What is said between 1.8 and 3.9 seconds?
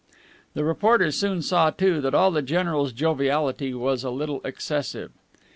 that all the general's joviality